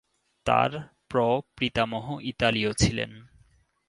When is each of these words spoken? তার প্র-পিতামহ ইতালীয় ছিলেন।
তার 0.45 0.71
প্র-পিতামহ 1.09 2.05
ইতালীয় 2.21 2.71
ছিলেন। 2.73 3.11